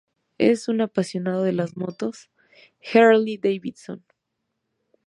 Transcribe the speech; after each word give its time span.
Es 0.39 0.67
un 0.67 0.81
apasionado 0.81 1.43
de 1.43 1.51
las 1.53 1.77
motos 1.77 2.31
Harley-Davidson. 2.91 4.03